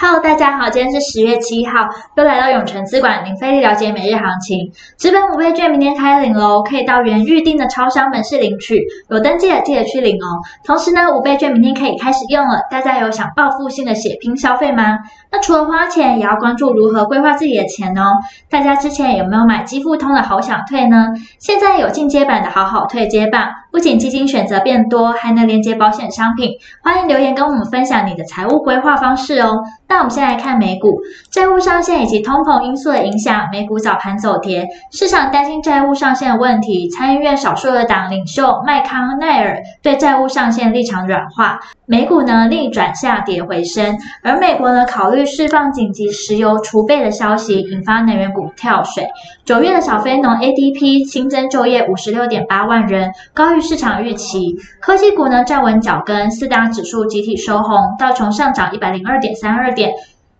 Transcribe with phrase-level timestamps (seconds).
[0.00, 4.70] Hello，大家好，今天是十月七号，又来到永诚资管零费力了解每日行情。
[4.96, 10.38] 直本五倍券明天开领喽，可以到原预定的超商门市领取，有登记的记得去领哦。
[10.64, 15.00] 同时呢，五倍券明天可以开始用了，大家有想报复性的血拼消费吗？
[15.32, 18.18] 那除了花钱，也要关注如何规划自己的钱哦。
[18.48, 21.08] 大家之前有没有买基富通的好想退呢？
[21.40, 26.52] 现在有进阶版的好好退接棒，不仅基金选择变多，还能连接保险商品。
[26.84, 29.64] 欢迎留言跟我们分享你的财务规划方式哦。
[29.90, 36.88] 那我们先来看美股，债务上限以及通膨因素的影响，美股早盘走跌，市场担心债务上限的问题。
[36.88, 43.98] 参议院少数的党领袖麦康奈尔对债务上限立场软化，美股呢逆转下跌回升。
[44.22, 49.08] 而美国呢考虑释放紧急石油储备的消息，引发能源股跳水。
[49.44, 54.56] 九月的小非农 ADP 新增就业五十六点八万人，高于市场预期。
[54.80, 59.74] 科技股呢站稳脚跟，四大指数集体收红，道琼上涨一百零二点三二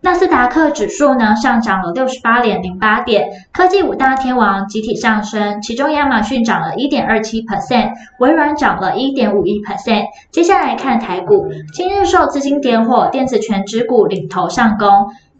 [0.00, 10.04] 纳斯达克指数呢上涨了六十八点零八点，科技五大天王集体上升，其中亚马逊涨了一点二七 percent，微软涨了一点五一 percent。
[10.30, 14.88] 接下来看台股，今日受资金点火，电子权值股领头上攻。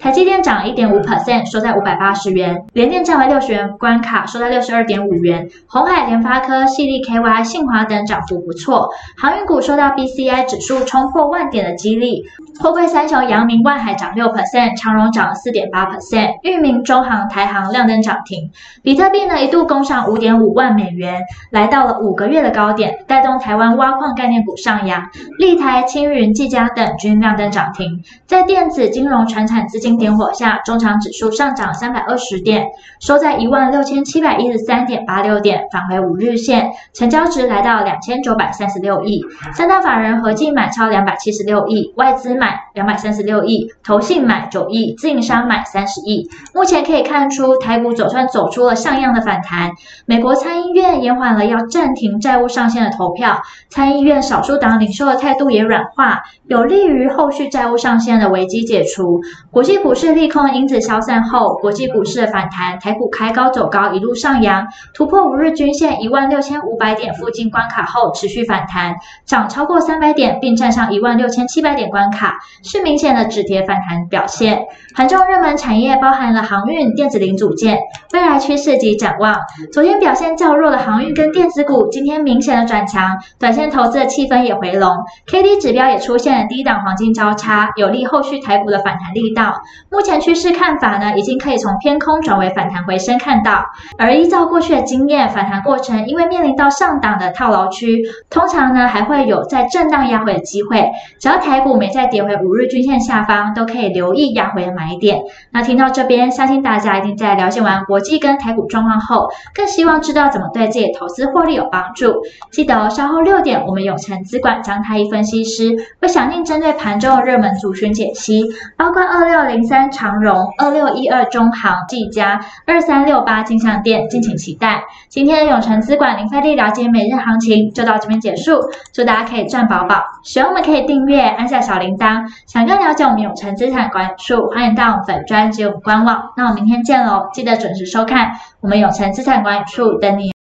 [0.04, 5.48] 台积电涨一点五 percent，收在五百八十元；联电站为六十元关卡，收在六十二点五元。
[5.66, 8.90] 鸿海、联发科、系力 KY、信华等涨幅不错。
[9.16, 12.22] 航运股受到 BCI 指数冲破万点的激励，
[12.60, 18.50] 货柜三雄阳明、万海涨六 percent，长荣涨了四点八 percent，裕民、中航、台航亮灯涨停。
[18.82, 28.02] 比特币呢一度攻上五点五万美元，来到了五个月的高点，带动台湾挖矿概念股上扬，立台、青云、技嘉等均亮灯涨停。
[28.26, 32.66] 在电子、金融、传产资金点火下，中场指数上涨三百二十点，
[33.00, 39.22] 收在一万六千七百一十三点八六点，返回五日线，成交值来到两千九百三十六亿。
[39.54, 46.28] 三大法人合计买超两百七十六亿，外资买两百三十六亿，投信买九亿，自营商买三十亿。
[46.54, 49.72] 目前可以看出，台股总算走出了像样的反弹。
[50.06, 59.20] 美国参议院延缓了要暂停债务上限的投票，参议院少数党领袖的态度也软化，有利于后续债务上限的危机解除。
[59.50, 74.64] 国际股市利空因子消散后，国际股市反弹，台股开高走高，一路上扬，突破五日均线一万六千五百点附近关卡后，持续反弹，涨超过三百点，并站上一万六千七百点关卡，是明显的止跌反弹表现。
[74.94, 77.78] 盘中热门产业包含了航运、电子零组件，
[78.12, 79.40] 未来趋势及展望。
[79.72, 84.90] 昨天表现较弱的航运跟电子股，今天明显的转强，短线投资的气氛也回笼
[85.26, 89.54] ，K D 指标也出现了低档黄金交叉，有利后续台股的反弹力道。
[89.90, 93.64] 目前趋势看法呢，已经可以从偏空转为反弹回升看到。
[93.98, 100.90] 而依照过去的经验，反弹过程因为面临到上档的套牢区，通常呢还会有在震荡压回的机会。
[101.20, 105.20] 只要台股没再跌回五日均线下方，都可以留意压回的买点。
[105.50, 112.22] 那听到这边，相信大家一定在了解完国际跟台股状况后，更希望知道怎么对自己投资获利有帮助。
[112.50, 118.44] 记得，稍后六点，我们永成资管张太一分析师会详尽针对盘中的热门族群解析，
[118.76, 124.82] 包括二六零零三长荣、二六一二中航、技嘉、二三六八金像店，敬请期待。
[125.08, 128.60] 今天的永诚资管零费力了解每日行情就到这边结束，
[128.92, 130.02] 祝大家可以赚饱饱。
[130.24, 132.24] 喜欢我们可以订阅，按下小铃铛。
[132.46, 136.32] 想更了解我们永诚资产管理处，欢迎到我们粉专及我们官网。
[136.36, 140.33] 那我们明天见喽，记得准时收看我们永诚资产管理处等你。